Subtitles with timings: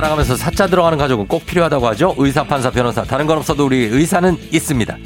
[0.00, 2.14] 살아가면서 사자 들어가는 가족은 꼭 필요하다고 하죠.
[2.16, 3.02] 의사, 판사, 변호사.
[3.02, 4.96] 다른 건 없어도 우리 의사는 있습니다.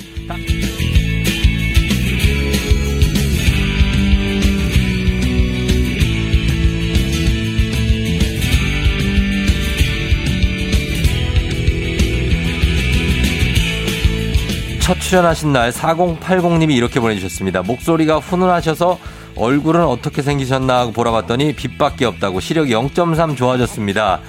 [14.81, 17.63] 첫 출연하신 날 4080님이 이렇게 보내주셨습니다.
[17.63, 18.99] 목소리가 훈훈하셔서
[19.35, 24.21] 얼굴은 어떻게 생기셨나 하고 보라봤더니 빛밖에 없다고 시력이 0.3 좋아졌습니다.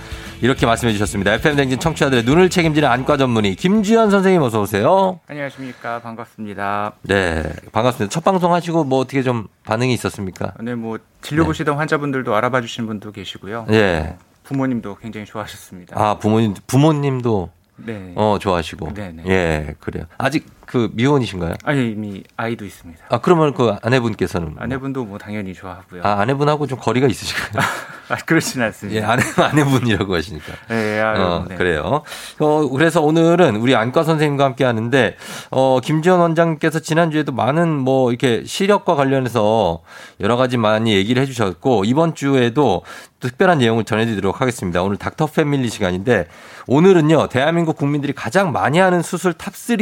[0.41, 1.33] 이렇게 말씀해 주셨습니다.
[1.33, 5.19] FM댕진 청취자들의 눈을 책임지는 안과 전문의 김주현 선생님 어서 오세요.
[5.27, 5.99] 안녕하십니까.
[6.01, 6.93] 반갑습니다.
[7.03, 8.11] 네, 반갑습니다.
[8.13, 10.53] 첫 방송 하시고 뭐 어떻게 좀 반응이 있었습니까?
[10.61, 13.67] 네, 뭐 진료 보시던 환자분들도 알아봐 주신 분도 계시고요.
[13.71, 14.17] 예.
[14.43, 15.99] 부모님도 굉장히 좋아하셨습니다.
[15.99, 18.11] 아, 부모님, 부모님도 네.
[18.15, 18.93] 어, 좋아하시고.
[18.93, 19.23] 네 네.
[19.27, 20.05] 예, 그래요.
[20.17, 21.55] 아직 그 미혼이신가요?
[21.63, 23.05] 아니 이미 아이도 있습니다.
[23.09, 24.63] 아, 그러면 그 아내분께서는 뭐?
[24.63, 26.01] 아내분도 뭐 당연히 좋아하고요.
[26.03, 27.63] 아, 아내분하고 좀 거리가 있으실까요?
[28.07, 29.11] 아, 그렇진 예, 않습니다.
[29.11, 30.53] 아내, 아내분이라고 하시니까.
[30.69, 31.55] 네, 아, 어, 네.
[31.55, 32.03] 그래요.
[32.39, 35.17] 어, 그래서 오늘은 우리 안과 선생님과 함께 하는데,
[35.49, 39.81] 어, 김지원 원장님께서 지난 주에도 많은 뭐, 이렇게 시력과 관련해서
[40.19, 42.83] 여러 가지 많이 얘기를 해주셨고, 이번 주에도
[43.21, 44.83] 특별한 내용을 전해드리도록 하겠습니다.
[44.83, 46.27] 오늘 Doctor Family 시간인데,
[46.67, 49.77] 오늘은요, 대한민국 국민들이 가장 많이 하는 수술 top 3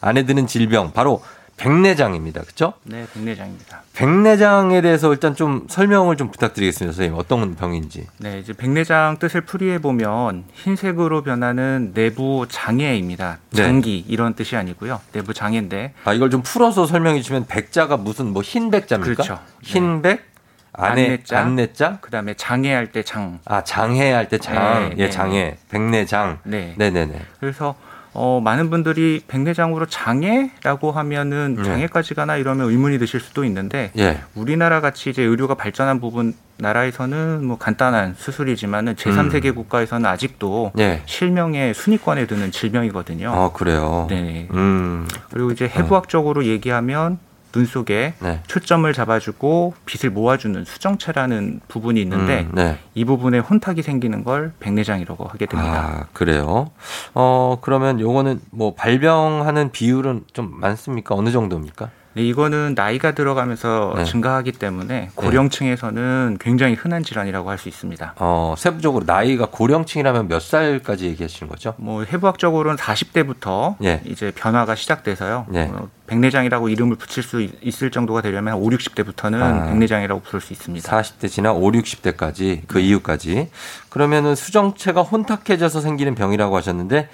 [0.00, 1.22] 안에 드는 질병, 바로
[1.56, 2.42] 백내장입니다.
[2.42, 2.74] 그죠?
[2.84, 3.82] 네, 백내장입니다.
[3.92, 6.94] 백내장에 대해서 일단 좀 설명을 좀 부탁드리겠습니다.
[6.94, 7.18] 선생님.
[7.18, 8.06] 어떤 병인지.
[8.18, 13.38] 네, 이제 백내장 뜻을 풀이해 보면 흰색으로 변하는 내부 장애입니다.
[13.50, 13.62] 네.
[13.64, 15.00] 장기 이런 뜻이 아니고요.
[15.10, 19.14] 내부 장애인데 아, 이걸 좀 풀어서 설명해 주시면 백자가 무슨 뭐 흰백자입니까?
[19.14, 19.40] 그렇죠.
[19.62, 20.24] 흰백,
[20.72, 21.40] 안에 안내자.
[21.40, 23.40] 안내자, 그다음에 장애할 때 장.
[23.44, 25.58] 아 장해할 때 장, 네, 예 네.
[25.70, 26.74] 백내장, 네.
[26.78, 27.20] 네, 네, 네.
[27.40, 27.74] 그래서
[28.14, 31.62] 어, 많은 분들이 백내장으로 장애라고 하면은 네.
[31.62, 37.44] 장애까지 가나 이러면 의문이 드실 수도 있는데 예, 우리나라 같이 이제 의료가 발전한 부분 나라에서는
[37.44, 41.02] 뭐 간단한 수술이지만은 제3세계 국가에서는 아직도 예.
[41.06, 43.30] 실명의 순위권에 드는 질병이거든요.
[43.30, 44.06] 어 그래요.
[44.10, 44.48] 네.
[44.52, 47.18] 음, 그리고 이제 해부학적으로 얘기하면
[47.52, 48.40] 눈 속에 네.
[48.46, 52.78] 초점을 잡아주고 빛을 모아주는 수정체라는 부분이 있는데 음, 네.
[52.94, 56.00] 이 부분에 혼탁이 생기는 걸 백내장이라고 하게 됩니다.
[56.02, 56.70] 아 그래요.
[57.14, 61.14] 어 그러면 요거는 뭐 발병하는 비율은 좀 많습니까?
[61.14, 61.90] 어느 정도입니까?
[62.18, 64.04] 네, 이거는 나이가 들어가면서 네.
[64.04, 68.14] 증가하기 때문에 고령층에서는 굉장히 흔한 질환이라고 할 수 있습니다.
[68.18, 71.74] 어 세부적으로 나이가 고령층이라면 몇 살까지 얘기하시는 거죠?
[71.76, 74.00] 뭐 해부학적으로는 40대부터 예.
[74.04, 75.46] 이제 변화가 시작돼서요.
[75.54, 75.62] 예.
[75.72, 79.66] 어, 백내장이라고 이름을 붙일 수 있- 있을 정도가 되려면 한 5, 60대부터는 아.
[79.66, 80.88] 백내장이라고 부를 수 있습니다.
[80.90, 82.84] 40대 지나 5, 60대까지 그 네.
[82.84, 83.50] 이후까지
[83.88, 87.08] 그러면은 수정체가 혼탁해져서 생기는 병이라고 하셨는데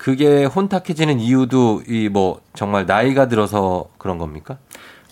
[0.00, 4.56] 그게 혼탁해지는 이유도 이 뭐 정말 나이가 들어서 그런 겁니까?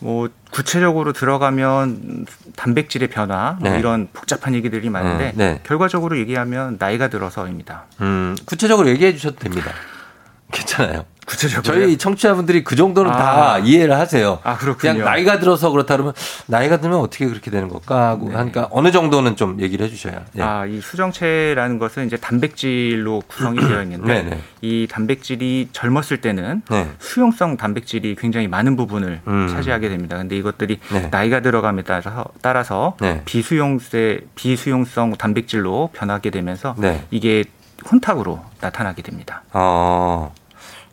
[0.01, 2.25] 뭐 구체적으로 들어가면
[2.57, 3.79] 단백질의 변화 뭐 네.
[3.79, 5.61] 이런 복잡한 얘기들이 많은데 음, 네.
[5.65, 7.85] 결과적으로 얘기하면 나이가 들어서입니다.
[8.01, 9.73] 음, 구체적으로 얘기해 주셔도 됩니다.
[10.53, 11.05] 괜찮아요.
[11.29, 13.59] 구체적으로 저희 청취자분들이 그 정도는 다 아.
[13.59, 14.39] 이해를 하세요.
[14.45, 14.95] 아 그렇군요.
[14.95, 16.15] 그냥 나이가 들어서 그렇다 그러면
[16.47, 18.35] 나이가 들면 어떻게 그렇게 되는 걸까 하고 네.
[18.37, 20.25] 하니까 어느 정도는 좀 얘기를 해 주셔야.
[20.39, 20.43] 예.
[20.43, 24.39] 아, 이 수정체라는 것은 이제 단백질로 구성이 되어 있는데 네네.
[24.63, 26.89] 이 단백질이 젊었을 때는 네.
[26.99, 29.49] 수용성 단백질이 굉장히 많은 부분을 음.
[29.49, 30.17] 차지하게 됩니다.
[30.17, 31.09] 근데 이것들이 네.
[31.11, 33.21] 나이가 들어감에 따라서, 따라서 네.
[33.27, 37.05] 비수용세 비수용성 단백질로 변하게 되면서 네.
[37.11, 37.45] 이게
[37.91, 39.43] 혼탁으로 나타나게 됩니다.
[39.53, 40.33] 어.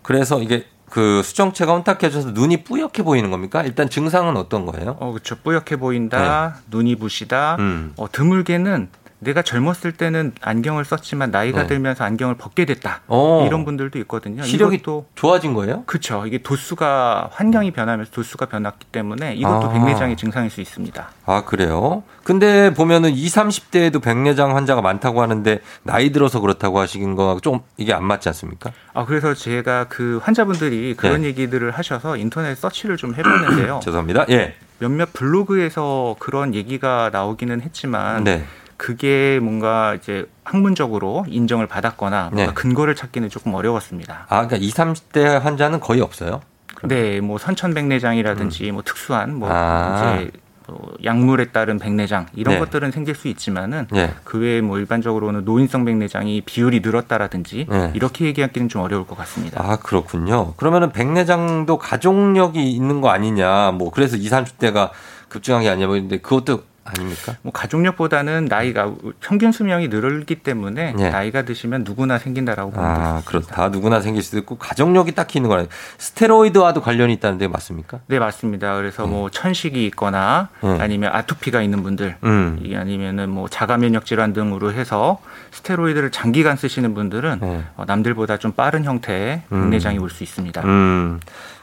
[0.02, 3.64] 그래서 이게 그 수정체가 혼탁해져서 눈이 뿌옇게 보이는 겁니까?
[3.64, 4.96] 일단 증상은 어떤 거예요?
[5.00, 5.36] 어, 그렇죠.
[5.38, 7.56] 뿌옇게 보인다, 눈이 부시다.
[7.58, 7.64] 네.
[7.64, 7.94] 음.
[7.98, 11.68] 어, 드물게는 내가 젊었을 때는 안경을 썼지만 나이가 네.
[11.68, 13.02] 들면서 안경을 벗게 됐다.
[13.08, 13.46] 어.
[13.48, 14.44] 이런 분들도 있거든요.
[14.44, 15.84] 시력이 이것도 좋아진 거예요?
[15.86, 16.26] 그렇죠.
[16.26, 19.74] 이게 도수가 환경이 변하면서 도수가 변했기 때문에 이것도 아.
[19.74, 21.10] 백내장의 증상일 수 있습니다.
[21.26, 22.04] 아, 그래요?
[22.24, 27.94] 근데 보면은 20, 30대에도 백내장 환자가 많다고 하는데 나이 들어서 그렇다고 하시는 거하고 좀 이게
[27.94, 28.72] 안 맞지 않습니까?
[28.94, 31.28] 아 그래서 제가 그 환자분들이 그런 네.
[31.28, 33.80] 얘기들을 하셔서 인터넷 서치를 좀 해봤는데요.
[33.86, 34.26] 죄송합니다.
[34.30, 34.56] 예.
[34.80, 38.46] 몇몇 블로그에서 그런 얘기가 나오기는 했지만 네.
[38.78, 42.54] 그게 뭔가 이제 학문적으로 인정을 받았거나 뭔가 네.
[42.54, 44.26] 근거를 찾기는 조금 어려웠습니다.
[44.30, 46.42] 아, 그러니까 20, 30대 환자는 거의 없어요?
[46.84, 49.54] 네, 뭐 선천백내장이라든지 뭐 특수한 뭐 음.
[49.54, 50.18] 아.
[50.20, 50.32] 이제
[50.68, 52.60] 뭐 약물에 따른 백내장 이런 네.
[52.60, 54.14] 것들은 생길 수 있지만은 예.
[54.24, 57.92] 그 외에 뭐 일반적으로는 노인성 백내장이 비율이 늘었다라든지 네.
[57.94, 59.62] 이렇게 얘기하기는 좀 어려울 것 같습니다.
[59.64, 60.54] 아, 그렇군요.
[60.56, 63.72] 그러면은 백내장도 가족력이 있는 거 아니냐.
[63.72, 64.90] 뭐 그래서 20, 30대가
[65.30, 65.88] 급증한 게 아니냐.
[65.88, 67.36] 뭐 근데 그것도 아닙니까?
[67.42, 71.10] 뭐 가족력보다는 나이가 평균 수명이 늘기 때문에 네.
[71.10, 73.22] 나이가 드시면 누구나 생긴다라고 아, 되겠습니다.
[73.26, 73.70] 그렇다.
[73.70, 75.66] 누구나 생길 수도 있고 가족력이 딱히 있는 거아요
[75.98, 78.00] 스테로이드와도 관련이 있다는데 맞습니까?
[78.08, 78.76] 네 맞습니다.
[78.76, 80.78] 그래서 뭐 천식이 있거나 음.
[80.80, 82.60] 아니면 아토피가 있는 분들 음.
[82.64, 85.20] 이 아니면은 뭐 자가 면역 질환 등으로 해서
[85.52, 87.64] 스테로이드를 장기간 쓰시는 분들은 네.
[87.78, 89.62] 어, 남들보다 좀 빠른 형태의 음.
[89.62, 90.62] 백내장이 올 수 있습니다.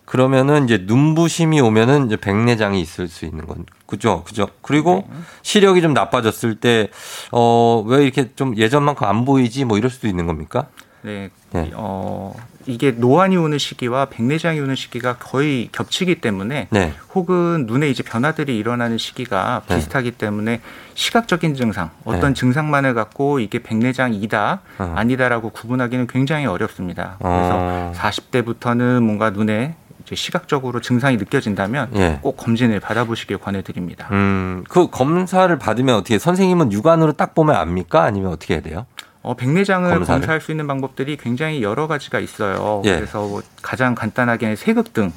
[0.02, 0.06] 음.
[0.06, 4.48] 그러면은 이제 눈부심이 오면은 이제 백내장이 있을 수 있는 건 그죠, 그죠.
[4.60, 5.16] 그리고 네.
[5.42, 6.88] 시력이 좀 나빠졌을 때
[7.30, 10.66] 어 왜 이렇게 좀 예전만큼 안 보이지 뭐 이럴 수도 있는 겁니까?
[11.02, 11.30] 네.
[11.50, 11.70] 네.
[11.74, 12.32] 어,
[12.66, 16.92] 이게 노안이 오는 시기와 백내장이 오는 시기가 거의 겹치기 때문에 네.
[17.14, 19.74] 혹은 눈에 이제 변화들이 일어나는 시기가 네.
[19.76, 20.60] 비슷하기 때문에
[20.94, 22.34] 시각적인 증상, 어떤 네.
[22.40, 24.92] 증상만을 갖고 이게 백내장이다, 어.
[24.96, 27.16] 아니다라고 구분하기는 굉장히 어렵습니다.
[27.18, 27.92] 그래서 어.
[27.96, 29.74] 40대부터는 뭔가 눈에
[30.14, 32.18] 시각적으로 증상이 느껴진다면 예.
[32.22, 34.08] 꼭 검진을 받아보시길 권해드립니다.
[34.12, 38.02] 음, 그 검사를 받으면 어떻게 선생님은 육안으로 딱 보면 압니까?
[38.02, 38.86] 아니면 어떻게 해야 돼요?
[39.22, 40.20] 어, 백내장을 검사를?
[40.20, 42.82] 검사할 수 있는 방법들이 굉장히 여러 가지가 있어요.
[42.84, 42.96] 예.
[42.96, 45.12] 그래서 뭐 가장 간단하게는 세극등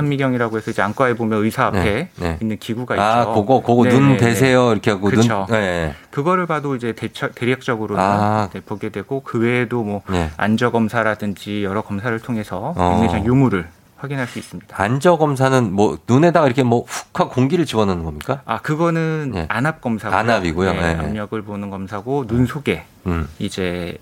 [0.00, 2.38] 현미경이라고 해서 이제 안과에 보면 의사 앞에 네, 네.
[2.40, 3.34] 있는 기구가 아, 있죠.
[3.34, 4.16] 그거 그거 네, 눈 네, 네.
[4.18, 5.46] 대세요 이렇게 하고 그쵸.
[5.48, 5.94] 눈 네.
[6.10, 8.48] 그거를 봐도 이제 대처, 대략적으로 아.
[8.52, 10.30] 네, 보게 되고 그 외에도 뭐 네.
[10.36, 12.90] 안저 검사라든지 여러 검사를 통해서 어.
[12.92, 13.68] 백내장 유무를
[14.00, 14.74] 확인할 수 있습니다.
[14.82, 18.42] 안저 검사는 뭐 눈에다가 이렇게 뭐 훅 하고 공기를 집어넣는 겁니까?
[18.46, 19.46] 아 그거는 네.
[19.48, 20.72] 안압 검사고 안압이고요.
[20.72, 20.94] 네.
[20.94, 23.28] 압력을 보는 검사고 눈 속에 음.
[23.38, 23.98] 이제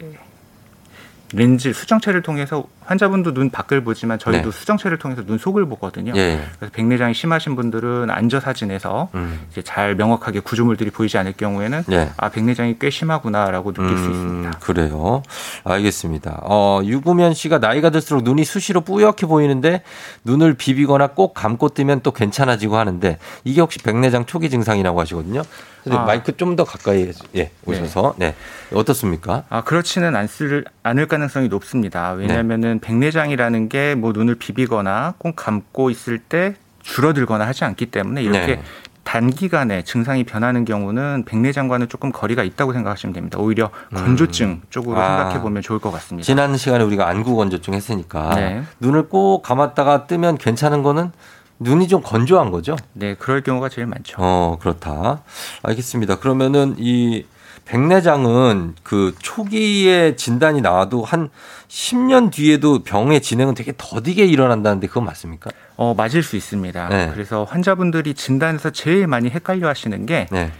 [1.32, 4.58] 렌즈 수정체를 통해서 환자분도 눈 밖을 보지만 저희도 네.
[4.58, 6.12] 수정체를 통해서 눈 속을 보거든요.
[6.16, 6.40] 예.
[6.58, 9.40] 그래서 백내장이 심하신 분들은 안저 사진에서 음.
[9.50, 12.10] 이제 잘 명확하게 구조물들이 보이지 않을 경우에는 예.
[12.16, 14.48] 아 백내장이 꽤 심하구나라고 느낄 수 있습니다.
[14.48, 15.22] 음, 그래요.
[15.64, 16.40] 알겠습니다.
[16.44, 19.82] 어, 유구면 씨가 나이가 들수록 눈이 수시로 뿌옇게 보이는데
[20.24, 25.42] 눈을 비비거나 꼭 감고 뜨면 또 괜찮아지고 하는데 이게 혹시 백내장 초기 증상이라고 하시거든요.
[25.90, 26.04] 아.
[26.04, 28.34] 마이크 좀 더 가까이 예, 오셔서 네.
[28.72, 29.44] 어떻습니까?
[29.48, 32.14] 아 그렇지는 않을, 않을 가능성이 높습니다.
[32.14, 32.22] 네.
[32.22, 38.46] 왜냐하면은 백내장이라는 게 뭐 눈을 비비거나 꼭 감고 있을 때 줄어들거나 하지 않기 때문에 이렇게
[38.56, 38.62] 네.
[39.04, 43.38] 단기간에 증상이 변하는 경우는 백내장과는 조금 거리가 있다고 생각하시면 됩니다.
[43.38, 45.16] 오히려 건조증 쪽으로 아.
[45.16, 46.26] 생각해 보면 좋을 것 같습니다.
[46.26, 48.62] 지난 시간에 우리가 안구 건조증 했으니까 네.
[48.80, 51.12] 눈을 꼭 감았다가 뜨면 괜찮은 거는
[51.60, 52.76] 눈이 좀 건조한 거죠?
[52.92, 54.16] 네, 그럴 경우가 제일 많죠.
[54.18, 55.22] 어, 그렇다.
[55.62, 56.18] 알겠습니다.
[56.20, 57.24] 그러면은 이
[57.68, 61.28] 백내장은 그 초기에 진단이 나와도 한
[61.68, 65.50] 10년 뒤에도 병의 진행은 되게 더디게 일어난다는데 그건 맞습니까?
[65.76, 66.88] 어, 맞을 수 있습니다.
[66.88, 67.10] 네.
[67.12, 70.50] 그래서 환자분들이 진단에서 제일 많이 헷갈려 하시는 게 네.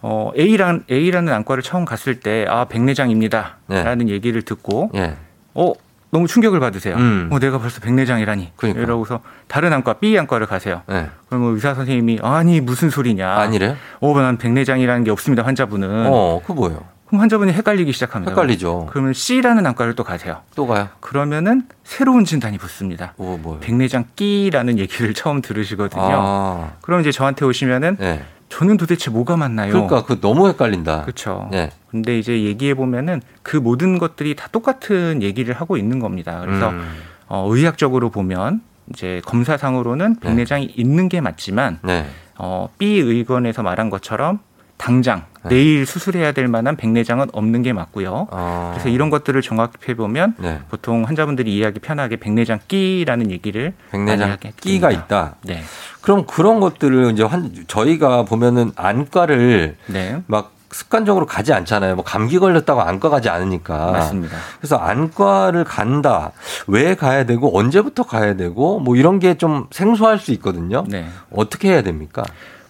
[0.00, 3.56] 어, A란, A라는 안과를 처음 갔을 때, 아, 백내장입니다.
[3.68, 3.82] 네.
[3.82, 5.16] 라는 얘기를 듣고, 예.
[5.54, 5.72] 어,
[6.14, 6.94] 너무 충격을 받으세요.
[6.94, 7.28] 음.
[7.32, 8.52] 어, 내가 벌써 백내장이라니.
[8.54, 8.80] 그러니까.
[8.80, 9.18] 이러고서
[9.48, 10.82] 다른 안과, B 안과를 가세요.
[10.88, 11.08] 예.
[11.28, 13.28] 그러면 의사 선생님이, 아니, 무슨 소리냐.
[13.28, 13.76] 아니래요?
[13.98, 16.06] 어, 난 백내장이라는 게 없습니다, 환자분은.
[16.06, 16.84] 어, 그 뭐예요?
[17.06, 18.30] 그럼 환자분이 헷갈리기 시작합니다.
[18.30, 18.86] 헷갈리죠.
[18.90, 20.42] 그러면 C라는 안과를 또 가세요.
[20.54, 20.88] 또 가요?
[21.00, 23.14] 그러면은 새로운 진단이 붙습니다.
[23.18, 23.58] 오?
[23.58, 26.00] 백내장 끼라는 얘기를 처음 들으시거든요.
[26.00, 28.22] 아, 그럼 이제 저한테 오시면은 네.
[28.54, 29.72] 저는 도대체 뭐가 맞나요?
[29.72, 31.02] 그러니까 그 너무 헷갈린다.
[31.02, 31.48] 그렇죠.
[31.50, 31.72] 네.
[31.90, 36.40] 근데 이제 얘기해 보면은 그 모든 것들이 다 똑같은 얘기를 하고 있는 겁니다.
[36.44, 36.86] 그래서 음,
[37.26, 40.20] 어, 의학적으로 보면 이제 검사상으로는 네.
[40.20, 42.06] 백내장이 있는 게 맞지만 네.
[42.38, 44.38] 어, B 의견에서 말한 것처럼
[44.76, 45.50] 당장 네.
[45.50, 48.28] 내일 수술해야 될 만한 백내장은 없는 게 맞고요.
[48.30, 50.60] 어, 그래서 이런 것들을 종합해 보면 네.
[50.70, 54.90] 보통 환자분들이 이해하기 편하게 백내장 끼라는 얘기를 백내장 끼가.
[54.90, 55.36] 있다.
[55.42, 55.62] 네,
[56.00, 61.94] 그럼 그런 것들을 이제 환, 저희가 보면은 안과를 네, 막 습관적으로 가지 않잖아요.
[61.94, 63.92] 뭐 감기 걸렸다고 안과 가지 않으니까.
[63.92, 64.36] 맞습니다.
[64.58, 66.32] 그래서 안과를 간다.
[66.66, 70.84] 왜 가야 되고 언제부터 가야 되고 뭐 이런 게 좀 생소할 수 있거든요.
[70.88, 71.06] 네.
[71.30, 72.24] 어떻게 해야 됩니까?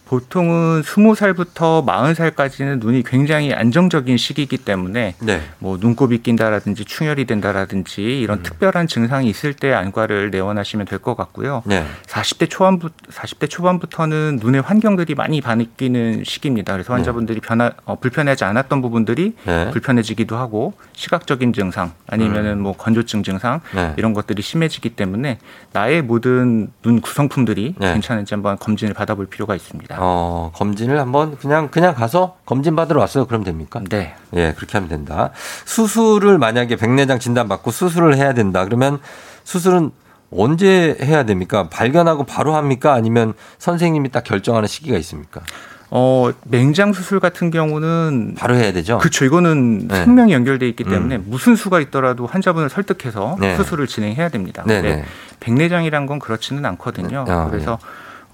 [0.07, 5.41] 보통은 20살부터 40살까지는 눈이 굉장히 안정적인 시기이기 때문에 네.
[5.59, 11.63] 뭐 눈곱이 낀다라든지 충혈이 된다라든지 이런 특별한 증상이 있을 때 안과를 내원하시면 될 것 같고요.
[11.67, 11.85] 네.
[12.07, 16.73] 40대 초반부 40대 초반부터는 눈의 환경들이 많이 바뀌는 시기입니다.
[16.73, 19.71] 그래서 환자분들이 변화 어, 불편하지 않았던 부분들이 네.
[19.71, 23.93] 불편해지기도 하고 시각적인 증상 아니면은 뭐 건조증 증상 네.
[23.99, 25.39] 이런 것들이 심해지기 때문에
[25.73, 27.93] 나의 모든 눈 구성품들이 네.
[27.93, 29.94] 괜찮은지 한번 검진을 받아볼 필요가 있습니다.
[29.99, 33.27] 어, 검진을 한번 그냥 그냥 가서 검진 받으러 왔어요.
[33.27, 33.81] 그럼 됩니까?
[33.89, 34.15] 네.
[34.35, 35.31] 예, 그렇게 하면 된다.
[35.65, 38.65] 수술을 만약에 백내장 진단 받고 수술을 해야 된다.
[38.65, 38.99] 그러면
[39.45, 39.91] 수술은
[40.31, 41.69] 언제 해야 됩니까?
[41.69, 42.93] 발견하고 바로 합니까?
[42.93, 45.43] 아니면 선생님이 딱 결정하는 시기가 있습니까?
[45.91, 48.99] 어, 맹장 수술 같은 경우는 바로 해야 되죠?
[48.99, 49.25] 그렇죠.
[49.25, 50.05] 이거는 네.
[50.05, 50.91] 생명이 연결돼 있기 음.
[50.91, 53.55] 때문에 무슨 수가 있더라도 환자분을 설득해서 네.
[53.57, 54.65] 수술을 진행해야 됩니다.
[54.67, 54.83] 네네.
[54.83, 55.05] 근데
[55.39, 57.25] 백내장이란 건 그렇지는 않거든요.
[57.25, 57.33] 네.
[57.33, 57.79] 아, 그래서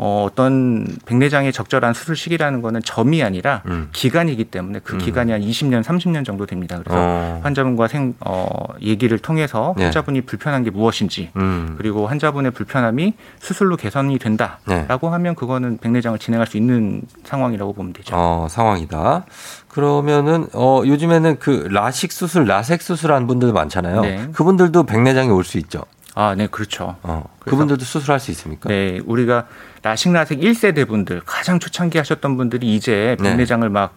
[0.03, 3.91] 어, 어떤 백내장의 적절한 수술 시기라는 거는 점이 아니라 음.
[3.93, 4.99] 기간이기 때문에 그 음.
[4.99, 6.79] 기간이 한 20년, 30년 정도 됩니다.
[6.83, 7.41] 그래서 어.
[7.43, 8.47] 환자분과 생, 어,
[8.81, 9.83] 얘기를 통해서 네.
[9.85, 11.75] 환자분이 불편한 게 무엇인지 음.
[11.77, 15.13] 그리고 환자분의 불편함이 수술로 개선이 된다라고 네.
[15.13, 18.15] 하면 그거는 백내장을 진행할 수 있는 상황이라고 보면 되죠.
[18.17, 19.27] 어, 상황이다.
[19.69, 24.01] 그러면은 어 요즘에는 그 라식 수술, 라섹 수술하는 분들 많잖아요.
[24.01, 24.29] 네.
[24.33, 25.83] 그분들도 백내장이 올 수 있죠.
[26.15, 26.97] 아, 네, 그렇죠.
[27.03, 28.69] 어, 그분들도 수술할 수 있습니까?
[28.69, 29.47] 네, 우리가
[29.83, 33.31] 라식 라섹 1세대 분들 가장 초창기 하셨던 분들이 이제 네.
[33.31, 33.73] 백내장을 네.
[33.73, 33.95] 막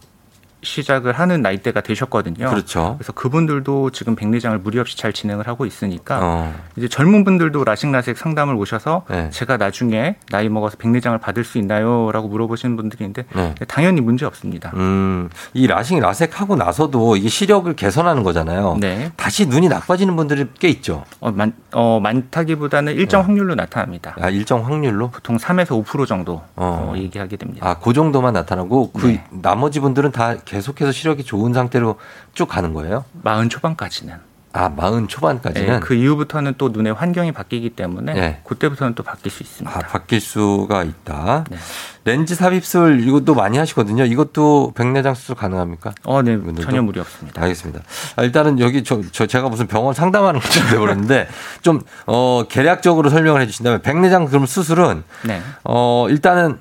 [0.64, 2.50] 시작을 하는 나이대가 되셨거든요.
[2.50, 2.96] 그렇죠.
[2.98, 6.54] 그래서 그분들도 지금 백내장을 무리 없이 잘 진행을 하고 있으니까 어.
[6.76, 9.30] 이제 젊은 분들도 라식라섹 상담을 오셔서 네.
[9.30, 13.54] 제가 나중에 나이 먹어서 백내장을 받을 수 있나요?라고 물어보시는 분들이 있는데 네.
[13.68, 14.72] 당연히 문제 없습니다.
[14.76, 18.78] 음, 이 라식 라섹 하고 나서도 이게 시력을 개선하는 거잖아요.
[18.80, 19.12] 네.
[19.16, 21.04] 다시 눈이 나빠지는 분들이 꽤 있죠.
[21.20, 23.28] 어, 많, 어, 많다기보다는 일정 네.
[23.28, 24.16] 확률로 나타납니다.
[24.20, 25.10] 아, 일정 확률로?
[25.10, 26.94] 보통 3에서 5% 정도 어.
[26.94, 26.98] 어.
[26.98, 27.68] 얘기하게 됩니다.
[27.68, 29.24] 아, 그 정도만 나타나고 그 네.
[29.30, 31.96] 나머지 분들은 다 계속해서 시력이 좋은 상태로
[32.34, 33.06] 쭉 가는 거예요?
[33.24, 34.34] 마흔 초반까지는.
[34.56, 35.68] 아, 마흔 초반까지는?
[35.68, 38.42] 네, 그 이후부터는 또 눈의 환경이 바뀌기 때문에 네.
[38.44, 39.76] 그때부터는 또 바뀔 수 있습니다.
[39.76, 41.46] 아, 바뀔 수가 있다.
[41.50, 41.58] 네.
[42.06, 44.06] 렌즈 삽입술 이것도 많이 하시거든요.
[44.06, 45.94] 이것도 백내장 수술 가능합니까?
[46.04, 46.34] 어, 네.
[46.34, 46.62] 이분들도?
[46.62, 47.42] 전혀 무리 없습니다.
[47.42, 47.82] 알겠습니다.
[48.16, 51.28] 아, 일단은 여기 저, 저 제가 무슨 병원 상담하는 것처럼 돼버렸는데
[51.64, 55.42] 좀, 어, 계략적으로 설명을 해 주신다면 백내장 그럼 수술은 네.
[55.64, 56.60] 어, 일단은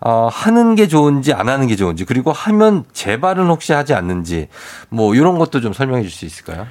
[0.00, 4.48] 어, 하는 게 좋은지 안 하는 게 좋은지 그리고 하면 재발은 혹시 하지 않는지
[4.88, 6.66] 뭐 이런 것도 좀 설명해 줄 수 있을까요?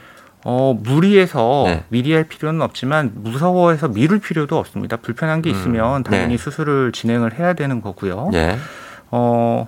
[0.46, 1.84] 어, 무리해서 네.
[1.90, 4.98] 미리 할 필요는 없지만 무서워해서 미룰 필요도 없습니다.
[4.98, 5.56] 불편한 게 음.
[5.56, 6.04] 있으면 음.
[6.04, 6.44] 당연히 네.
[6.44, 8.30] 수술을 진행을 해야 되는 거고요.
[8.32, 8.58] 네.
[9.12, 9.68] 어,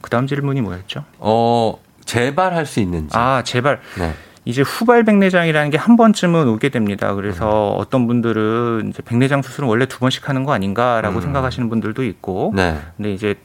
[0.00, 1.04] 그다음 질문이 뭐였죠?
[1.18, 3.16] 어, 재발할 수 있는지.
[3.16, 3.80] 아, 재발.
[3.98, 4.14] 네.
[4.44, 7.14] 이제 후발 백내장이라는 게 한 번쯤은 오게 됩니다.
[7.14, 7.80] 그래서 음.
[7.80, 11.20] 어떤 분들은 이제 백내장 수술은 원래 두 번씩 하는 거 아닌가라고 음.
[11.22, 12.78] 생각하시는 분들도 있고, 네.
[12.96, 13.36] 근데 이제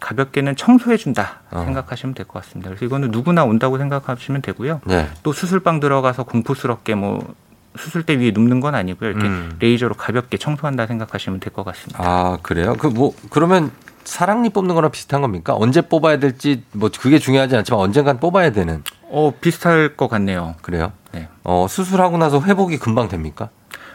[0.00, 1.62] 가볍게는 청소해 준다 어.
[1.64, 2.70] 생각하시면 될 것 같습니다.
[2.70, 4.80] 그래서 이거는 누구나 온다고 생각하시면 되고요.
[4.86, 5.08] 네.
[5.22, 7.34] 또 수술방 들어가서 공포스럽게 뭐
[7.76, 9.10] 수술대 위에 눕는 건 아니고요.
[9.10, 9.56] 이렇게 음.
[9.58, 11.98] 레이저로 가볍게 청소한다 생각하시면 될 것 같습니다.
[12.02, 12.74] 아 그래요?
[12.74, 13.70] 그 뭐 그러면
[14.04, 15.54] 사랑니 뽑는 거랑 비슷한 겁니까?
[15.56, 18.82] 언제 뽑아야 될지 뭐 그게 중요하지 않지만 언젠간 뽑아야 되는.
[19.10, 20.54] 어 비슷할 것 같네요.
[20.62, 20.92] 그래요?
[21.12, 21.28] 네.
[21.44, 23.50] 어 수술하고 나서 회복이 금방 됩니까?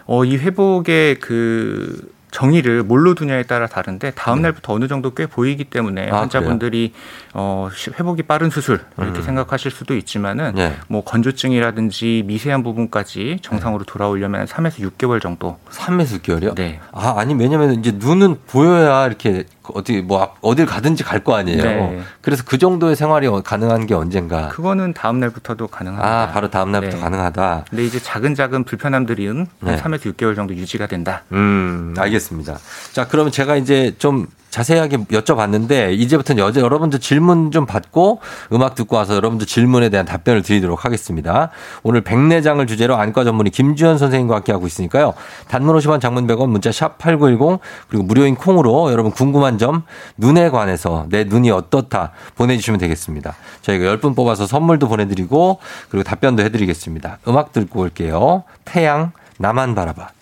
[0.07, 4.43] 어 이 회복의 그 정의를 뭘로 두냐에 따라 다른데 다음 네.
[4.43, 6.93] 날부터 어느 정도 꽤 보이기 때문에 아, 환자분들이
[7.33, 7.67] 어
[7.99, 9.23] 회복이 빠른 수술 이렇게 음.
[9.23, 10.77] 생각하실 수도 있지만은 네.
[10.87, 15.59] 뭐 건조증이라든지 미세한 부분까지 정상으로 돌아오려면 3에서 6개월 정도.
[15.71, 16.55] 3에서 6개월이요?
[16.55, 16.79] 네.
[16.93, 21.63] 아, 아니 왜냐면 이제 눈은 보여야 이렇게 어디 뭐 어딜 가든지 갈 거 아니에요.
[21.63, 22.01] 네.
[22.21, 24.47] 그래서 그 정도의 생활이 가능한 게 언젠가.
[24.49, 26.07] 그거는 다음 날부터도 가능하다.
[26.07, 27.01] 아, 바로 다음 날부터 네.
[27.03, 27.65] 가능하다.
[27.69, 29.77] 근데 이제 작은 작은 불편함들은 네.
[29.77, 31.23] 3에서 6개월 정도 유지가 된다.
[31.31, 32.57] 음, 알겠습니다.
[32.91, 38.19] 자, 그러면 제가 이제 좀 자세하게 여쭤봤는데 이제부터는 여자 여러분들 질문 좀 받고
[38.53, 41.49] 음악 듣고 와서 여러분들 질문에 대한 답변을 드리도록 하겠습니다.
[41.83, 45.13] 오늘 백내장을 주제로 안과 전문의 김주현 선생님과 함께 하고 있으니까요.
[45.47, 49.83] 단문 50원 장문 100원 문자 샵 8910 그리고 무료인 콩으로 여러분 궁금한 점
[50.17, 53.35] 눈에 관해서 내 눈이 어떻다 보내주시면 되겠습니다.
[53.61, 57.19] 저희가 10분 뽑아서 선물도 보내드리고 그리고 답변도 해드리겠습니다.
[57.27, 58.43] 음악 듣고 올게요.
[58.65, 60.20] 태양 나만 바라봐.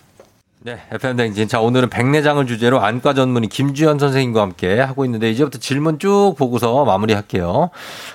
[0.62, 1.48] 네, FM 댕진.
[1.48, 6.84] 자, 오늘은 백내장을 주제로 안과 전문의 김주현 선생님과 함께 하고 있는데 이제부터 질문 쭉 보고서
[6.84, 7.70] 마무리할게요.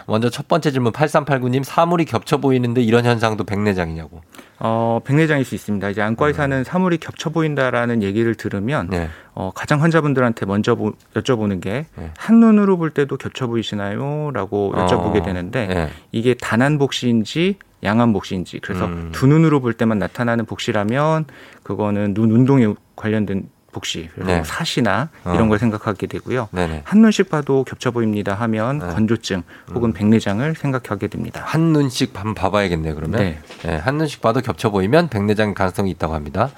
[0.05, 4.21] 먼저 첫 번째 질문 8389님 사물이 겹쳐 보이는데 이런 현상도 백내장이냐고.
[4.59, 5.89] 어, 백내장일 수 있습니다.
[5.89, 6.63] 이제 안과 의사는 음.
[6.63, 9.09] 사물이 겹쳐 보인다라는 얘기를 들으면 네.
[9.33, 12.11] 어, 가장 환자분들한테 먼저 보, 여쭤보는 게 네.
[12.15, 14.29] 한눈으로 볼 때도 겹쳐 보이시나요?
[14.35, 15.89] 라고 여쭤보게 어, 되는데 네.
[16.11, 19.09] 이게 단한 복시인지 양한 복시인지 그래서 음.
[19.11, 21.25] 두 눈으로 볼 때만 나타나는 복시라면
[21.63, 24.41] 그거는 눈 운동에 관련된 복시, 그래서 네.
[24.45, 25.33] 사시나 어.
[25.33, 26.47] 이런 걸 생각하게 되고요.
[26.53, 26.83] 네네.
[26.85, 28.87] 한 눈씩 봐도 겹쳐 보입니다 하면 네.
[28.87, 29.93] 건조증 혹은 음.
[29.93, 31.43] 백내장을 생각하게 됩니다.
[31.45, 32.95] 한 눈씩 한번 봐봐야겠네요.
[32.95, 33.37] 그러면 네.
[33.63, 33.75] 네.
[33.75, 36.51] 한눈씩 봐도 겹쳐 보이면 백내장 가능성이 있다고 합니다.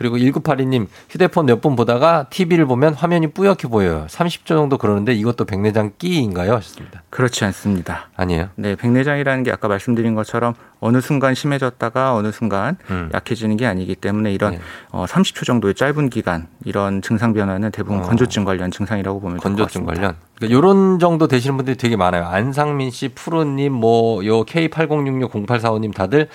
[0.00, 4.06] 그리고 1982님 휴대폰 몇 번 보다가 TV를 보면 화면이 뿌옇게 보여요.
[4.08, 6.54] 30초 정도 그러는데 이것도 백내장 끼인가요?
[6.54, 7.02] 하셨습니다.
[7.10, 8.08] 그렇지 않습니다.
[8.16, 8.48] 아니에요.
[8.56, 13.10] 네, 백내장이라는 게 아까 말씀드린 것처럼 어느 순간 심해졌다가 어느 순간 음.
[13.12, 14.60] 약해지는 게 아니기 때문에 이런 네.
[14.90, 18.02] 어, 30초 정도의 짧은 기간 이런 증상 변화는 대부분 어.
[18.04, 19.92] 건조증 관련 증상이라고 보면 될 것 같습니다.
[19.92, 20.16] 건조증 관련.
[20.40, 22.24] 그러니까 이런 정도 되시는 분들이 되게 많아요.
[22.26, 26.28] 안상민 씨, 푸르님, 뭐, 요 K80660845님 다들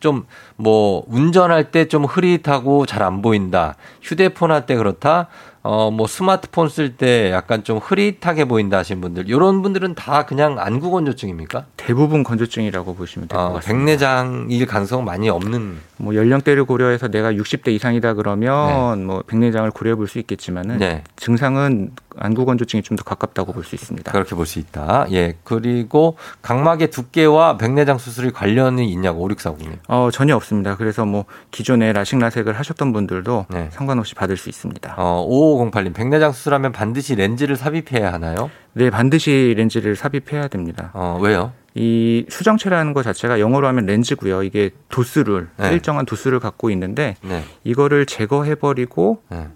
[0.00, 0.24] 좀
[0.56, 3.76] 뭐, 운전할 때 좀 흐릿하고 잘 안 보인다.
[4.02, 5.28] 휴대폰 할 때 그렇다.
[5.62, 10.58] 어, 뭐 스마트폰 쓸 때 약간 좀 흐릿하게 보인다 하신 분들, 이런 분들은 다 그냥
[10.58, 11.66] 안구 건조증입니까?
[11.76, 13.68] 대부분 건조증이라고 보시면 될것 어, 같습니다.
[13.78, 15.78] 백내장일 가능성은 많이 없는.
[15.98, 19.04] 뭐 연령대를 고려해서 내가 60대 이상이다 그러면 네.
[19.04, 21.04] 뭐 백내장을 고려해 볼 수 있겠지만은 네.
[21.16, 24.10] 증상은 안구 건조증이 좀 더 가깝다고 볼 수 있습니다.
[24.10, 25.06] 그렇게 볼 수 있다.
[25.12, 25.36] 예.
[25.44, 29.76] 그리고 각막의 두께와 백내장 수술이 관련이 있냐고 5640님.
[29.88, 30.76] 어, 전혀 없습니다.
[30.76, 33.68] 그래서 뭐 기존에 라식 라섹을 하셨던 분들도 네.
[33.72, 34.94] 상관없이 받을 수 있습니다.
[34.96, 35.24] 어,
[35.56, 35.94] 5508님.
[35.94, 38.50] 백내장 수술하면 반드시 렌즈를 삽입해야 하나요?
[38.72, 40.90] 네, 반드시 렌즈를 삽입해야 됩니다.
[40.94, 41.52] 어, 왜요?
[41.74, 44.42] 이 수정체라는 것 자체가 영어로 하면 렌즈고요.
[44.42, 45.72] 이게 도수를 네.
[45.72, 47.44] 일정한 도수를 갖고 있는데 네.
[47.64, 49.46] 이거를 제거해 버리고 네.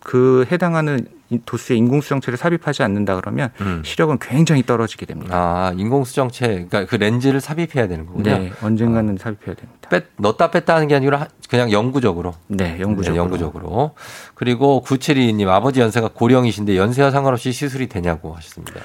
[0.00, 1.06] 그 해당하는
[1.46, 3.82] 도수의 인공수정체를 삽입하지 않는다 그러면 음.
[3.84, 5.34] 시력은 굉장히 떨어지게 됩니다.
[5.36, 8.38] 아, 인공수정체, 그러니까 그 렌즈를 삽입해야 되는 거군요.
[8.38, 9.22] 네, 언젠가는 아.
[9.22, 9.88] 삽입해야 됩니다.
[9.90, 12.34] 뺐, 넣었다 뺐다 하는 게 아니라 그냥 영구적으로.
[12.48, 13.12] 네, 영구적으로.
[13.12, 13.94] 네, 영구적으로.
[14.34, 18.80] 그리고 구칠이님 아버지 연세가 고령이신데 연세와 상관없이 시술이 되냐고 하셨습니다.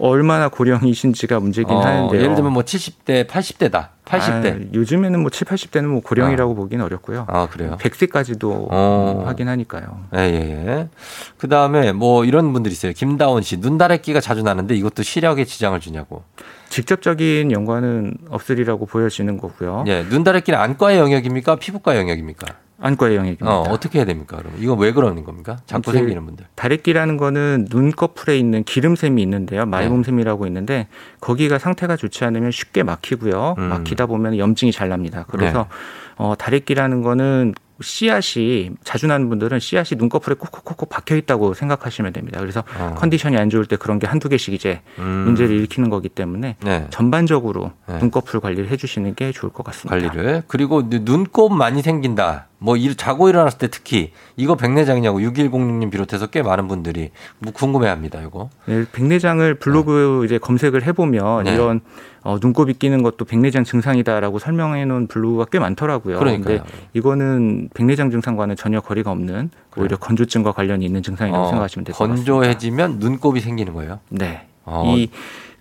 [0.00, 2.20] 얼마나 고령이신지가 문제긴 어, 하는데요.
[2.20, 3.88] 예를 들면 뭐 70대, 80대다.
[4.04, 4.68] 80대.
[4.68, 6.56] 아, 요즘에는 뭐 7, 80대는 뭐 고령이라고 아.
[6.56, 7.26] 보기는 어렵고요.
[7.28, 7.76] 아, 그래요?
[7.80, 9.22] 100세까지도 어.
[9.26, 10.04] 확인하니까요.
[10.16, 10.88] 예, 예, 예.
[11.36, 12.92] 그 다음에 뭐 이런 분들 있어요.
[12.92, 13.58] 김다원 씨.
[13.58, 16.22] 눈다래끼가 자주 나는데 이것도 시력에 지장을 주냐고.
[16.70, 19.84] 직접적인 연관은 없으리라고 보여지는 거고요.
[19.88, 20.02] 예.
[20.04, 21.56] 눈다래끼는 안과의 영역입니까?
[21.56, 22.46] 피부과 영역입니까?
[22.80, 23.46] 안과의 영역입니다.
[23.50, 24.36] 어, 어떻게 해야 됩니까?
[24.36, 25.58] 그럼 이건 왜 그러는 겁니까?
[25.66, 26.46] 자꾸 생기는 분들.
[26.54, 29.66] 다래끼라는 거는 눈꺼풀에 있는 기름샘이 있는데요.
[29.66, 30.86] 마이봄샘이라고 있는데
[31.20, 33.56] 거기가 상태가 좋지 않으면 쉽게 막히고요.
[33.58, 33.62] 음.
[33.64, 35.24] 막히다 보면 염증이 잘 납니다.
[35.28, 35.68] 그래서 네.
[36.16, 42.40] 어, 다래끼라는 거는 씨앗이 자주 나는 분들은 씨앗이 눈꺼풀에 콕콕콕콕 박혀 있다고 생각하시면 됩니다.
[42.40, 42.94] 그래서 어.
[42.98, 45.04] 컨디션이 안 좋을 때 그런 게 한두 개씩 이제 음.
[45.26, 46.86] 문제를 일으키는 거기 때문에 네.
[46.90, 47.98] 전반적으로 네.
[47.98, 49.96] 눈꺼풀 관리를 해 주시는 게 좋을 것 같습니다.
[49.96, 52.47] 관리를 그리고 눈곱 많이 생긴다.
[52.60, 58.20] 뭐 자고 일어났을 때 특히 이거 백내장이냐고 6106님 비롯해서 꽤 많은 분들이 뭐 궁금해합니다.
[58.22, 58.50] 이거.
[58.66, 60.26] 네, 백내장을 블로그 네.
[60.26, 61.54] 이제 검색을 해보면 네.
[61.54, 61.80] 이런
[62.22, 66.18] 어, 눈곱이 끼는 것도 백내장 증상이다라고 설명해 놓은 블로그가 꽤 많더라고요.
[66.18, 66.60] 그런데
[66.94, 71.98] 이거는 백내장 증상과는 전혀 거리가 없는 오히려 건조증과 관련이 있는 증상이라고 어, 생각하시면 될 것
[72.08, 72.32] 같습니다.
[72.32, 74.00] 건조해지면 눈곱이 생기는 거예요?
[74.08, 74.46] 네.
[74.64, 74.82] 어.
[74.96, 75.08] 이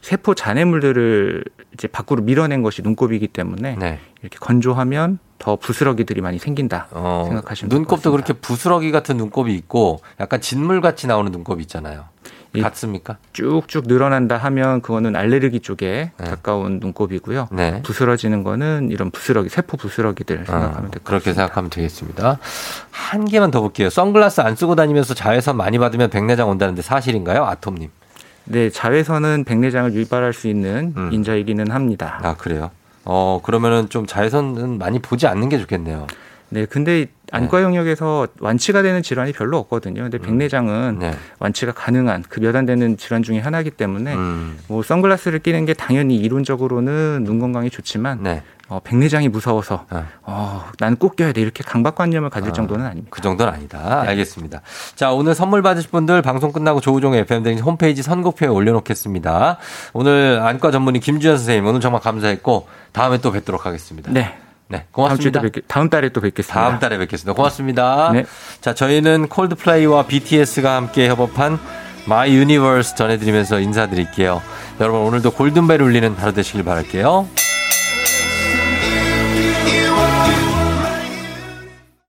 [0.02, 4.00] 세포 잔해물들을 이제 밖으로 밀어낸 것이 눈곱이기 때문에 네.
[4.22, 10.42] 이렇게 건조하면 더 부스러기들이 많이 생긴다 어, 생각하시면 눈곱도 그렇게 부스러기 같은 눈곱이 있고 약간
[10.42, 12.06] 진물 같이 나오는 눈곱이 있잖아요.
[12.62, 13.18] 같습니까?
[13.34, 16.26] 쭉쭉 늘어난다 하면 그거는 알레르기 쪽에 네.
[16.26, 17.50] 가까운 눈곱이고요.
[17.52, 17.82] 네.
[17.84, 21.10] 부스러지는 거는 이런 부스러기, 세포 부스러기들 아, 생각하면 될것 같습니다.
[21.10, 22.40] 그렇게 생각하면 되겠습니다.
[22.90, 23.90] 한 개만 더 볼게요.
[23.90, 27.46] 선글라스 안 쓰고 다니면서 자외선 많이 받으면 백내장 온다는데 사실인가요?
[27.46, 27.90] 아톰님.
[28.46, 31.10] 네, 자외선은 백내장을 유발할 수 있는 음.
[31.12, 32.20] 인자이기는 합니다.
[32.24, 32.72] 아, 그래요?
[33.10, 36.08] 어, 그러면은 좀 자외선은 많이 보지 않는 게 좋겠네요.
[36.50, 37.64] 네, 근데 안과 네.
[37.64, 40.02] 영역에서 완치가 되는 질환이 별로 없거든요.
[40.04, 40.22] 근데 음.
[40.22, 41.14] 백내장은 네.
[41.40, 44.58] 완치가 가능한 그 몇 안 되는 질환 중에 하나이기 때문에 음.
[44.68, 48.44] 뭐 선글라스를 끼는 게 당연히 이론적으로는 눈 건강에 좋지만 네.
[48.70, 50.04] 어, 백내장이 무서워서 네.
[50.24, 53.08] 어, 난꼭 껴야 돼 이렇게 강박관념을 가질 아, 정도는 아닙니다.
[53.10, 54.04] 그 정도는 아니다.
[54.04, 54.10] 네.
[54.10, 54.62] 알겠습니다.
[54.96, 59.58] 자 오늘 선물 받으실 분들 방송 끝나고 조우종의 FM 등 홈페이지 선곡표에 올려놓겠습니다.
[59.94, 64.12] 오늘 안과 전문의 김주현 선생님 오늘 정말 감사했고 다음에 또 뵙도록 하겠습니다.
[64.12, 64.38] 네.
[64.70, 65.40] 네, 고맙습니다.
[65.40, 66.60] 다음, 다음 달에 또 뵙겠습니다.
[66.60, 67.34] 다음 달에 뵙겠습니다.
[67.34, 68.12] 고맙습니다.
[68.12, 68.26] 네.
[68.60, 71.58] 자, 저희는 Coldplay와 BTS가 함께 협업한
[72.06, 74.42] My Universe 전해드리면서 인사드릴게요.
[74.82, 77.47] 여러분 오늘도 골든벨 울리는 하루 되시길 바랄게요.